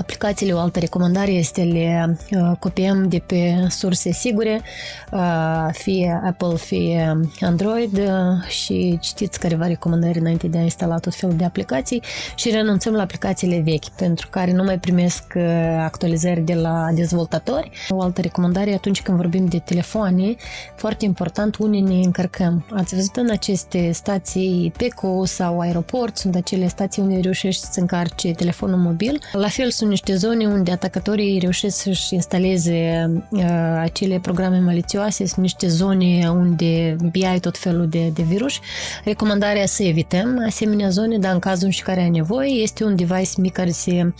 [0.00, 4.60] Aplicațiile, o altă recomandare este le uh, copiem de pe surse sigure,
[5.12, 11.14] uh, fie Apple, fie Android uh, și citiți careva recomandări înainte de a instala tot
[11.14, 12.02] felul de aplicații
[12.34, 15.36] și renunțăm la aplicațiile vechi pentru care nu mai primesc
[15.78, 17.70] actualizări de la dezvoltatori.
[17.88, 20.34] O altă recomandare atunci când vorbim de telefoane,
[20.76, 22.66] foarte important, unii ne încărcăm.
[22.70, 28.32] Ați văzut în aceste stații PECO sau aeroport, sunt acele stații unde reușești să încarci
[28.32, 29.18] telefonul mobil.
[29.32, 33.42] La fel sunt niște zone unde atacatorii reușesc să-și instaleze uh,
[33.80, 36.96] acele programe malițioase, sunt niște zone unde
[37.28, 38.54] ai tot felul de, de virus.
[39.04, 43.40] Recomandarea să evităm asemenea zone, dar în cazul în care ai nevoie, este un device
[43.40, 44.12] mic care se,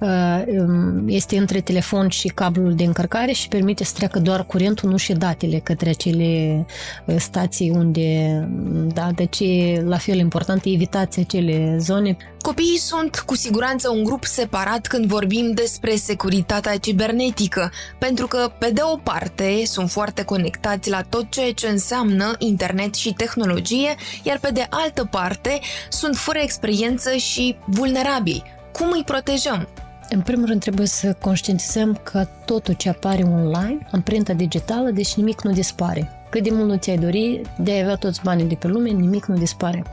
[0.00, 4.90] uh, um, este între telefon și cablul de încărcare și permite să treacă doar curentul,
[4.90, 6.66] nu și datele către acele
[7.04, 8.48] uh, stații unde,
[8.94, 9.42] da, deci
[9.84, 12.16] la fel important, evitați acele zone.
[12.40, 18.70] Copiii sunt cu siguranță un grup separat când vorbim despre securitatea cibernetică, pentru că, pe
[18.70, 24.38] de o parte, sunt foarte conectați la tot ceea ce înseamnă internet și tehnologie, iar
[24.38, 28.42] pe de altă parte, sunt fără experiență și vulnerabili.
[28.72, 29.68] Cum îi protejăm?
[30.08, 35.42] În primul rând trebuie să conștientizăm că totul ce apare online, amprenta digitală, deci nimic
[35.42, 36.10] nu dispare.
[36.30, 39.26] Cât de mult nu ți-ai dori de a avea toți banii de pe lume, nimic
[39.26, 39.84] nu dispare.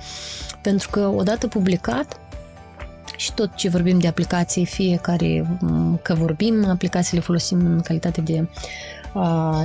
[0.61, 2.19] Pentru că odată publicat,
[3.17, 5.59] și tot ce vorbim de aplicații, fiecare
[6.01, 8.47] că vorbim, aplicațiile folosim în calitate de,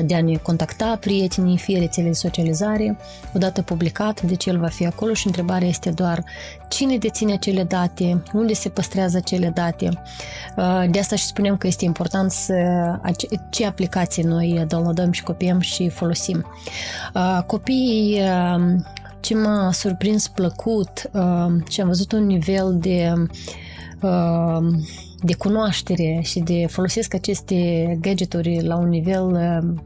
[0.04, 2.96] de a ne contacta prietenii, fie rețele de socializare,
[3.34, 6.24] odată publicat, deci el va fi acolo și întrebarea este doar
[6.68, 10.02] cine deține acele date, unde se păstrează acele date.
[10.90, 12.54] De asta și spunem că este important să
[13.50, 16.46] ce aplicații noi downloadăm și copiem și folosim.
[17.46, 18.20] Copiii
[19.22, 23.12] ce m-a surprins plăcut uh, și am văzut un nivel de
[24.00, 24.58] uh,
[25.24, 29.80] de cunoaștere și de folosesc aceste gadgeturi la un nivel uh,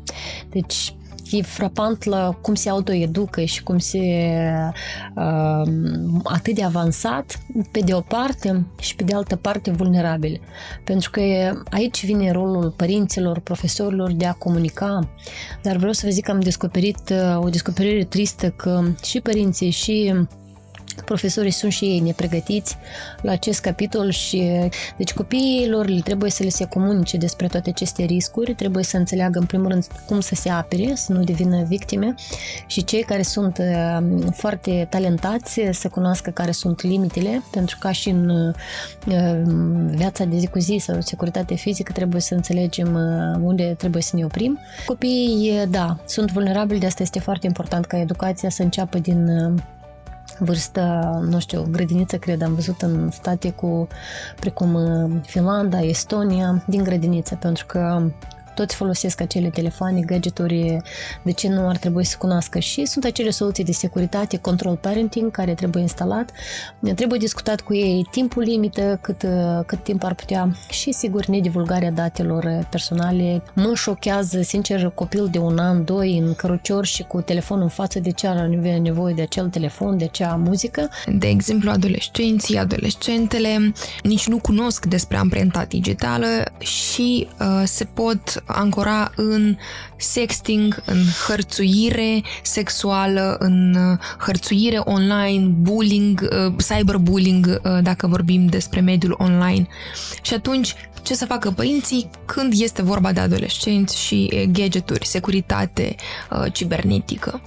[0.51, 0.96] deci
[1.31, 3.99] e frapant la cum se autoeducă și cum se
[5.15, 5.71] uh,
[6.25, 10.41] atât de avansat, pe de o parte și pe de altă parte vulnerabil.
[10.85, 11.21] Pentru că
[11.71, 15.09] aici vine rolul părinților, profesorilor de a comunica.
[15.63, 19.71] Dar vreau să vă zic că am descoperit uh, o descoperire tristă că și părinții
[19.71, 20.15] și
[21.05, 22.77] profesorii sunt și ei nepregătiți
[23.23, 28.05] la acest capitol și deci copiilor le trebuie să le se comunice despre toate aceste
[28.05, 32.15] riscuri, trebuie să înțeleagă în primul rând cum să se apere, să nu devină victime
[32.67, 33.99] și cei care sunt uh,
[34.33, 38.55] foarte talentați să cunoască care sunt limitele, pentru că și în uh,
[39.87, 44.17] viața de zi cu zi sau securitate fizică trebuie să înțelegem uh, unde trebuie să
[44.17, 44.59] ne oprim.
[44.87, 49.29] Copiii, da, sunt vulnerabili, de asta este foarte important ca educația să înceapă din
[50.39, 53.89] vârstă, nu știu, grădiniță, cred, am văzut în state cu,
[54.41, 58.03] precum uh, Finlanda, Estonia, din grădiniță, pentru că
[58.57, 60.77] toți folosesc acele telefoane, gadgeturi,
[61.23, 65.31] de ce nu ar trebui să cunoască și sunt acele soluții de securitate, control parenting
[65.31, 66.31] care trebuie instalat,
[66.95, 69.27] trebuie discutat cu ei timpul limită, cât,
[69.67, 73.43] cât timp ar putea și sigur nedivulgarea datelor personale.
[73.55, 78.01] Mă șochează, sincer, copil de un an, doi în cărucior și cu telefonul în față,
[78.01, 80.91] de ce are nevoie de acel telefon, de cea muzică.
[81.07, 86.27] De exemplu, adolescenții, adolescentele nici nu cunosc despre amprenta digitală
[86.59, 89.57] și uh, se pot ancora în
[89.97, 98.81] sexting, în hărțuire sexuală, în uh, hărțuire online, bullying, uh, cyberbullying, uh, dacă vorbim despre
[98.81, 99.67] mediul online.
[100.23, 105.95] Și atunci, ce să facă părinții când este vorba de adolescenți și gadgeturi, securitate
[106.53, 107.41] cibernetică?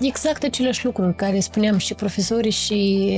[0.00, 3.12] Exact aceleași lucruri care spuneam și profesorii și,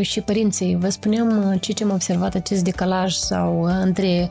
[0.00, 0.76] și părinții.
[0.76, 4.28] Vă spuneam ce ce am observat acest decalaj sau între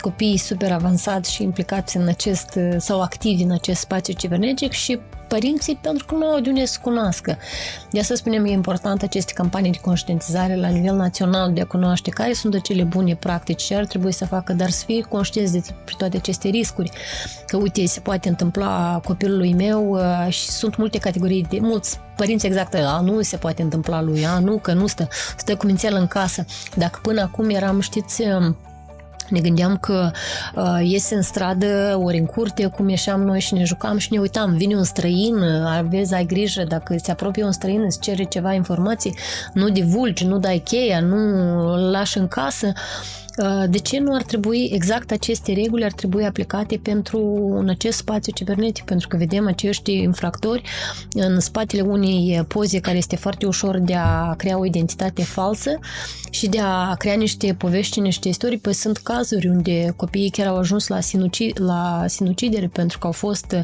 [0.00, 4.98] copiii super avansați și implicați în acest, sau activi în acest spațiu cibernetic și
[5.32, 7.38] părinții pentru că nu au de unde să cunoască.
[7.90, 12.10] De asta spunem, e important aceste campanii de conștientizare la nivel național de a cunoaște
[12.10, 15.62] care sunt acele bune practici ce ar trebui să facă, dar să fie conștienți de
[15.98, 16.90] toate aceste riscuri.
[17.46, 22.46] Că, uite, se poate întâmpla copilului meu uh, și sunt multe categorii de mulți părinți
[22.46, 25.94] exact, a, nu se poate întâmpla lui, a, nu, că nu stă, stă cu mințel
[25.94, 26.44] în casă.
[26.76, 28.56] Dacă până acum eram, știți, um,
[29.32, 30.10] ne gândeam că
[30.54, 34.18] uh, iese în stradă, ori în curte, cum ieșeam noi și ne jucam și ne
[34.18, 38.52] uitam, vine un străin, aveți, ai grijă, dacă se apropie un străin, îți cere ceva
[38.52, 39.14] informații,
[39.52, 41.16] nu divulgi, nu dai cheia, nu
[41.72, 42.66] îl lași în casă.
[42.66, 43.21] Uh, Uh,
[43.68, 47.18] de ce nu ar trebui exact aceste reguli ar trebui aplicate pentru
[47.58, 48.84] în acest spațiu cibernetic?
[48.84, 50.62] Pentru că vedem acești infractori
[51.12, 55.78] în spatele unei poze care este foarte ușor de a crea o identitate falsă
[56.30, 58.58] și de a crea niște povești, niște istorii.
[58.58, 63.12] Păi sunt cazuri unde copiii chiar au ajuns la, sinuci, la sinucidere pentru că au
[63.12, 63.56] fost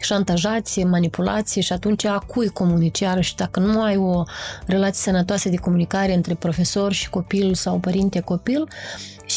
[0.00, 4.22] șantajați, manipulați și atunci a cui comuniceară și dacă nu ai o
[4.66, 8.68] relație sănătoasă de comunicare între profesor și copil sau părinte-copil,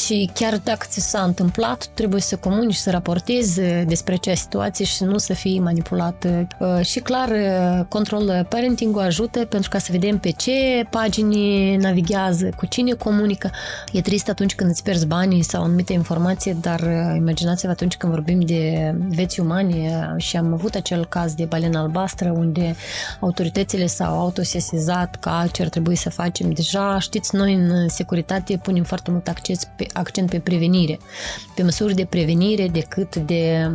[0.03, 5.03] și chiar dacă ți s-a întâmplat, trebuie să comunici, să raportezi despre acea situație și
[5.03, 6.27] nu să fii manipulat.
[6.59, 12.49] Uh, și clar, uh, control parenting ajută pentru ca să vedem pe ce pagini navighează,
[12.57, 13.51] cu cine comunică.
[13.91, 18.13] E trist atunci când îți pierzi banii sau anumite informații, dar uh, imaginați-vă atunci când
[18.13, 22.75] vorbim de vieți umane și am avut acel caz de balena albastră unde
[23.19, 26.51] autoritățile s-au autosesizat ca ce ar trebui să facem.
[26.51, 30.99] Deja, știți, noi în securitate punem foarte mult acces pe, accent pe prevenire,
[31.55, 33.71] pe măsuri de prevenire decât de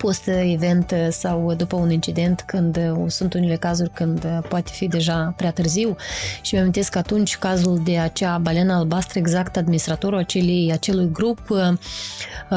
[0.00, 5.96] post-event sau după un incident când sunt unele cazuri când poate fi deja prea târziu.
[6.42, 11.40] Și mi-am că atunci cazul de acea balenă albastră, exact administratorul acelui, acelui grup,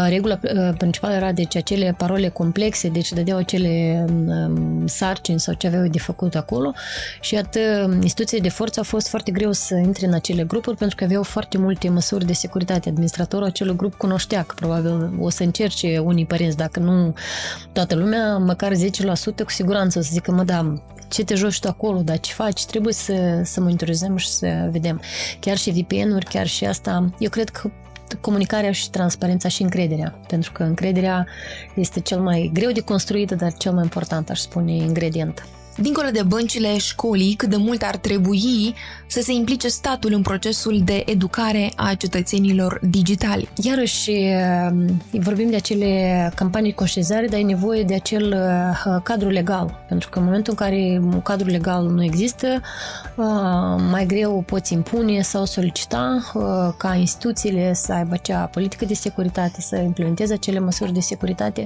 [0.10, 0.40] regula
[0.78, 4.06] principală era deci acele parole complexe, deci dădeau acele
[4.86, 6.74] sarcini sau ce aveau de făcut acolo.
[7.22, 7.62] Și atât
[8.02, 11.24] instituțiile de forță a fost foarte greu să intre în acele grupuri pentru că aveau
[11.24, 12.90] foarte multe măsuri de securitate.
[12.90, 17.14] Administratorul acelui grup cunoștea că probabil o să încerce unii părinți dacă nu
[17.72, 18.76] toată lumea, măcar 10%
[19.44, 22.66] cu siguranță o să zică, mă, da, ce te joci tu acolo, dar ce faci,
[22.66, 25.02] trebuie să, să monitorizăm și să vedem.
[25.40, 27.72] Chiar și VPN-uri, chiar și asta, eu cred că
[28.22, 31.28] comunicarea și transparența și încrederea, pentru că încrederea
[31.76, 35.48] este cel mai greu de construit, dar cel mai important, aș spune, ingredient.
[35.78, 38.76] Dincolo de băncile școlii, cât de mult ar trebui
[39.08, 43.50] să se implice statul în procesul de educare a cetățenilor digitali.
[43.62, 44.12] Iarăși,
[45.12, 49.84] vorbim de acele campanii de conștientizare, dar e nevoie de acel uh, cadru legal.
[49.88, 52.62] Pentru că în momentul în care un cadru legal nu există,
[53.16, 53.26] uh,
[53.92, 56.44] mai greu poți impune sau solicita uh,
[56.78, 61.66] ca instituțiile să aibă acea politică de securitate, să implementeze acele măsuri de securitate,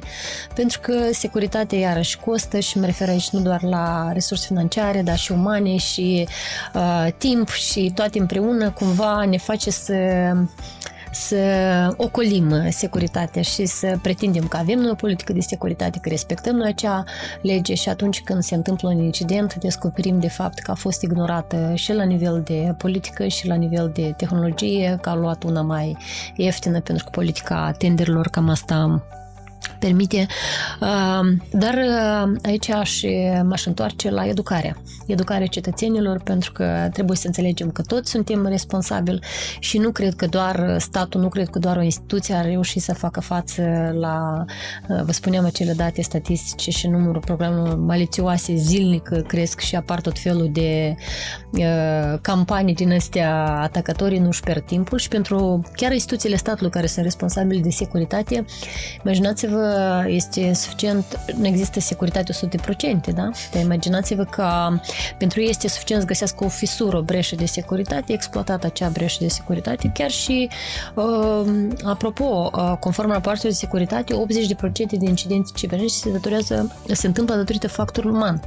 [0.56, 5.18] pentru că securitatea iarăși costă și mă refer aici nu doar la resurse financiare, dar
[5.18, 6.28] și umane și
[6.74, 9.94] uh, timp și toate împreună cumva ne face să
[11.12, 16.56] să ocolim securitatea și să pretindem că avem noi o politică de securitate, că respectăm
[16.56, 17.04] noi acea
[17.42, 21.72] lege și atunci când se întâmplă un incident, descoperim de fapt că a fost ignorată
[21.76, 25.98] și la nivel de politică și la nivel de tehnologie, că a luat una mai
[26.36, 29.02] ieftină pentru că politica tenderilor cam asta
[29.80, 30.28] permite.
[31.52, 31.78] Dar
[32.44, 33.02] aici aș,
[33.44, 34.78] m-aș întoarce la educarea.
[35.06, 39.20] Educarea cetățenilor, pentru că trebuie să înțelegem că toți suntem responsabili
[39.60, 42.94] și nu cred că doar statul, nu cred că doar o instituție a reușit să
[42.94, 43.62] facă față
[44.00, 44.46] la,
[44.88, 50.50] vă spuneam, acele date statistice și numărul programelor malițioase zilnic cresc și apar tot felul
[50.52, 50.96] de
[52.22, 57.62] campanii din astea atacatorii nu-și pierd timpul și pentru chiar instituțiile statului care sunt responsabile
[57.62, 58.46] de securitate,
[59.48, 63.30] imaginați-vă este suficient, nu există securitate 100%, da?
[63.54, 64.48] Dar imaginați-vă că
[65.18, 69.18] pentru ei este suficient să găsească o fisură, o breșă de securitate, exploatat acea breșă
[69.20, 70.50] de securitate, chiar și,
[70.94, 77.36] uh, apropo, uh, conform rapoartului de securitate, 80% din incidente cibernetice se datorează, se întâmplă
[77.36, 78.42] datorită factorului uman.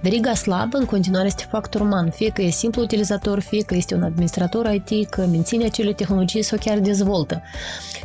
[0.00, 3.94] Veriga slabă în continuare este factor uman, fie că e simplu utilizator, fie că este
[3.94, 7.42] un administrator IT, că menține acele tehnologii sau chiar dezvoltă.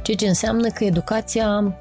[0.01, 1.75] Ceea ce înseamnă că educația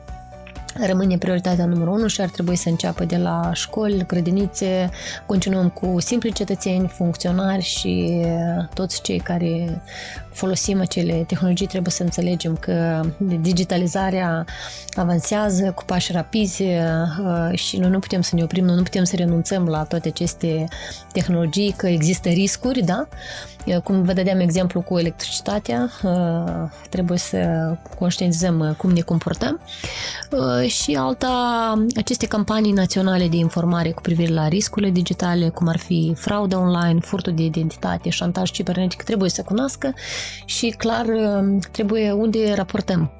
[0.87, 4.91] rămâne prioritatea numărul unu și ar trebui să înceapă de la școli, grădinițe,
[5.27, 8.23] continuăm cu simpli cetățeni, funcționari și
[8.75, 9.83] toți cei care
[10.37, 13.01] folosim acele tehnologii trebuie să înțelegem că
[13.41, 14.45] digitalizarea
[14.95, 19.05] avansează cu pași rapizi uh, și noi nu putem să ne oprim, noi nu putem
[19.05, 20.69] să renunțăm la toate aceste
[21.13, 23.09] tehnologii, că există riscuri, da?
[23.85, 27.39] Cum vă dădeam exemplu cu electricitatea, uh, trebuie să
[27.99, 29.61] conștientizăm cum ne comportăm
[30.31, 35.79] uh, și alta, aceste campanii naționale de informare cu privire la riscurile digitale, cum ar
[35.79, 39.95] fi frauda online, furtul de identitate, șantaj cibernetic, trebuie să cunoască
[40.45, 41.07] și clar
[41.71, 43.11] trebuie unde raportăm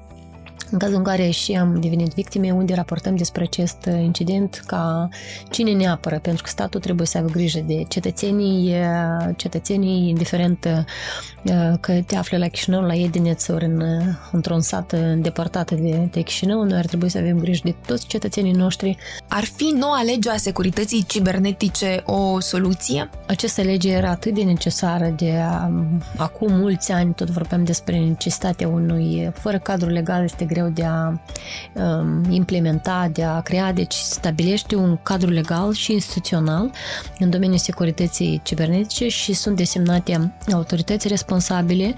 [0.71, 5.09] în cazul în care și am devenit victime, unde raportăm despre acest incident ca
[5.49, 8.73] cine ne apără, pentru că statul trebuie să aibă grijă de cetățenii,
[9.35, 10.85] cetățenii, indiferent
[11.79, 13.83] că te afli la Chișinău, la Edineț, ori în,
[14.31, 18.51] într-un sat îndepărtat de, de Chișinău, noi ar trebui să avem grijă de toți cetățenii
[18.51, 18.97] noștri.
[19.27, 23.09] Ar fi noua lege a securității cibernetice o soluție?
[23.27, 25.71] Această lege era atât de necesară de a,
[26.17, 31.19] acum mulți ani, tot vorbeam despre necesitatea unui, fără cadru legal este greu de a
[31.73, 36.71] um, implementa, de a crea, deci stabilește un cadru legal și instituțional
[37.19, 41.93] în domeniul securității cibernetice și sunt desemnate autorități responsabile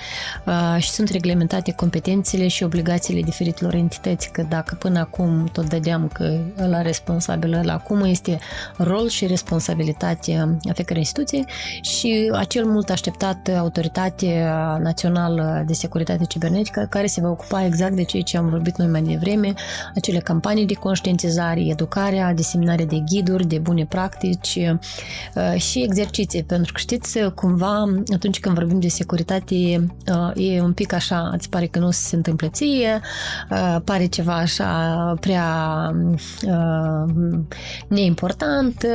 [0.46, 6.08] uh, și sunt reglementate competențele și obligațiile diferitelor entități, că dacă până acum tot dădeam
[6.14, 8.40] că ăla responsabil, ăla acum este
[8.78, 11.46] rol și responsabilitatea a fiecărei instituții
[11.82, 18.04] și acel mult așteptat autoritate națională de securitate cibernetică care se va ocupa exact de
[18.04, 19.54] ceea ce am vorbit noi mai devreme,
[19.96, 24.60] acele campanii de conștientizare, educarea, diseminarea de ghiduri, de bune practici
[25.36, 30.74] uh, și exerciții, pentru că știți, cumva, atunci când vorbim de securitate, uh, e un
[30.74, 33.02] pic așa, îți pare că nu se întâmplă ție,
[33.50, 35.48] uh, pare ceva așa prea
[37.88, 38.86] neimportant.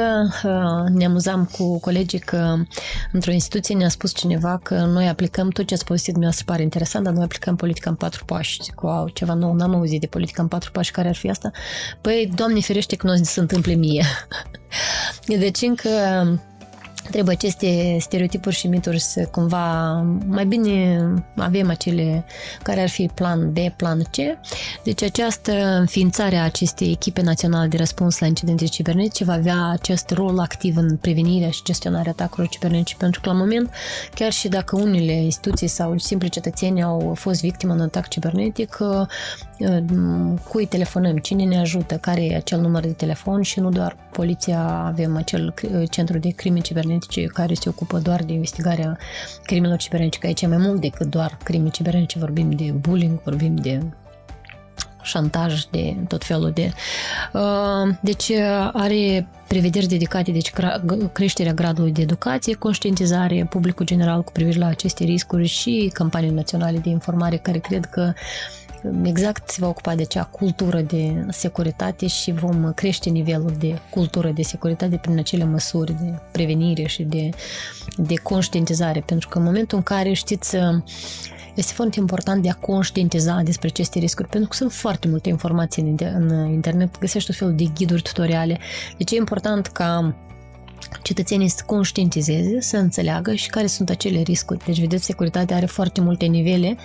[0.88, 2.55] Ne amuzam cu colegii că
[3.12, 7.05] într-o instituție ne-a spus cineva că noi aplicăm tot ce ați povestit dumneavoastră pare interesant,
[7.05, 8.62] dar noi aplicăm politica în patru pași.
[8.62, 11.51] Zic, wow, ceva nou, n-am auzit de politică în patru pași, care ar fi asta?
[12.01, 14.05] Păi, Doamne ferește că nu se întâmple mie.
[15.26, 15.89] deci încă
[17.11, 19.92] trebuie aceste stereotipuri și mituri să cumva
[20.26, 21.05] mai bine
[21.36, 22.24] avem acele
[22.62, 24.16] care ar fi plan B, plan C.
[24.84, 30.11] Deci această înființare a acestei echipe naționale de răspuns la incidente cibernetice va avea acest
[30.11, 33.70] rol activ în prevenirea și gestionarea atacurilor cibernetice, pentru că la moment,
[34.14, 38.78] chiar și dacă unele instituții sau simpli cetățeni au fost victime în atac cibernetic,
[40.48, 43.42] cui telefonăm, cine ne ajută, care e acel număr de telefon?
[43.42, 45.54] Și nu doar poliția, avem acel
[45.90, 48.98] centru de crime cibernetice care se ocupă doar de investigarea
[49.44, 53.80] crimelor cibernetice, aici e mai mult decât doar crime cibernetice, vorbim de bullying, vorbim de
[55.04, 56.72] șantaj, de tot felul de...
[57.32, 58.30] Uh, deci
[58.72, 60.52] are prevederi dedicate, deci
[61.12, 66.78] creșterea gradului de educație, conștientizare publicul general cu privire la aceste riscuri și campanii naționale
[66.78, 68.12] de informare care cred că
[69.03, 74.30] exact se va ocupa de acea cultură de securitate și vom crește nivelul de cultură
[74.30, 77.30] de securitate prin acele măsuri de prevenire și de,
[77.97, 79.01] de conștientizare.
[79.07, 80.57] Pentru că în momentul în care, știți,
[81.55, 85.82] este foarte important de a conștientiza despre aceste riscuri, pentru că sunt foarte multe informații
[85.82, 88.59] în internet, găsești tot felul de ghiduri tutoriale.
[88.97, 90.14] Deci e important ca
[91.03, 94.64] cetățenii să conștientizeze, să înțeleagă și care sunt acele riscuri.
[94.64, 96.77] Deci, vedeți, securitatea are foarte multe nivele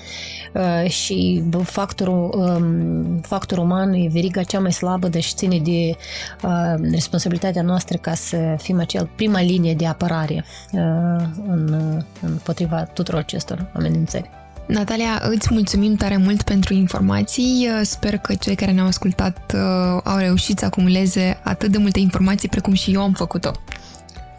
[0.53, 5.95] uh, și factorul, um, factorul uman e veriga cea mai slabă, deci ține de
[6.43, 11.79] uh, responsabilitatea noastră ca să fim acel prima linie de apărare uh, în,
[12.21, 14.29] împotriva tuturor acestor amenințări.
[14.69, 17.69] Natalia, îți mulțumim tare mult pentru informații.
[17.81, 19.55] Sper că cei care ne-au ascultat
[20.03, 23.51] au reușit să acumuleze atât de multe informații precum și eu am făcut-o.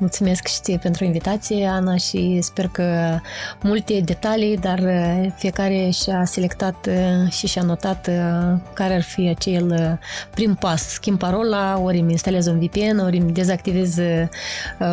[0.01, 3.19] Mulțumesc și ție pentru invitație, Ana, și sper că
[3.63, 9.29] multe detalii, dar uh, fiecare și-a selectat uh, și și-a notat uh, care ar fi
[9.29, 9.99] acel
[10.31, 10.89] prim pas.
[10.89, 13.97] Schimb parola, ori îmi instalez un VPN, ori îmi dezactivez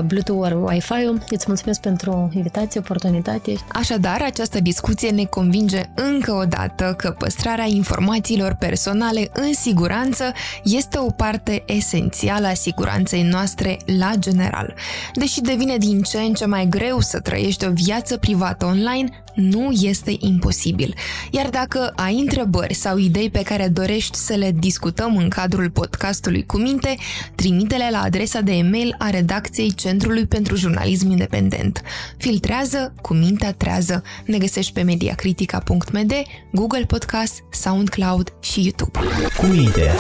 [0.06, 1.22] Bluetooth ori Wi-Fi-ul.
[1.30, 3.54] Îți mulțumesc pentru invitație, oportunitate.
[3.68, 10.32] Așadar, această discuție ne convinge încă o dată că păstrarea informațiilor personale în siguranță
[10.64, 14.74] este o parte esențială a siguranței noastre la general.
[15.14, 19.72] Deși devine din ce în ce mai greu să trăiești o viață privată online, nu
[19.72, 20.94] este imposibil.
[21.32, 26.46] Iar dacă ai întrebări sau idei pe care dorești să le discutăm în cadrul podcastului
[26.46, 26.98] cu minte,
[27.36, 31.82] trimite-le la adresa de e-mail a redacției Centrului pentru Jurnalism Independent.
[32.18, 34.04] Filtrează cu mintea trează.
[34.26, 36.14] Ne găsești pe mediacritica.md,
[36.52, 39.00] Google Podcast, SoundCloud și YouTube.
[39.38, 39.92] Cu minte,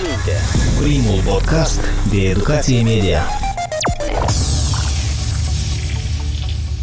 [0.82, 1.80] primul podcast
[2.12, 3.22] de educație media.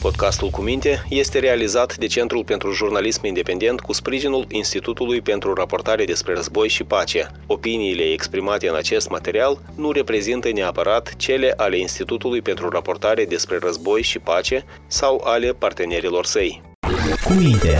[0.04, 6.04] Podcastul cu minte este realizat de Centrul pentru Jurnalism Independent cu sprijinul Institutului pentru Raportare
[6.04, 7.30] despre Război și Pace.
[7.46, 14.02] Opiniile exprimate în acest material nu reprezintă neapărat cele ale Institutului pentru Raportare despre Război
[14.02, 16.62] și Pace sau ale partenerilor săi.
[17.24, 17.78] Cu minte,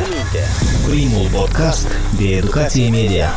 [0.88, 1.86] primul podcast
[2.18, 3.28] de educație media.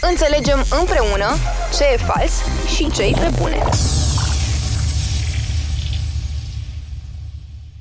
[0.00, 1.34] Înțelegem împreună
[1.76, 2.32] ce e fals
[2.76, 3.62] și ce e pe bune.